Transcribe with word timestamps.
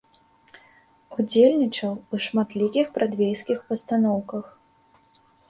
Удзельнічаў 1.17 1.93
у 1.97 2.15
шматлікіх 2.27 2.85
брадвейскіх 2.97 3.63
пастаноўках. 3.69 4.45